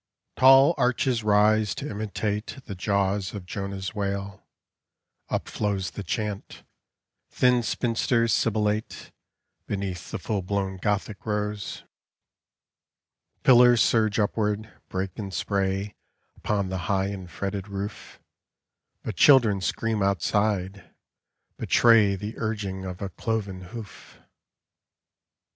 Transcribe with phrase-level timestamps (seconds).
[0.35, 4.43] Tall arches rise to imitate The jaws of Jonah's whale.
[5.29, 6.63] Up flows The chant.
[7.29, 9.11] Thin spinster's sibilate
[9.67, 11.83] Beneath the full blown Gothic rose.
[13.43, 15.93] Pillars surge upward, break in spray
[16.35, 18.19] Upon the high and fretted roof;
[19.03, 20.89] But children scream outside—
[21.59, 24.17] betray The urging of a cloven hoof.